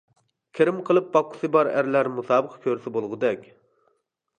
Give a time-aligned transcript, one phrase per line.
[0.59, 3.51] گىرىم قىلىپ باققۇسى بار ئەرلەر مۇسابىقە كۆرسە بولغۇدەك.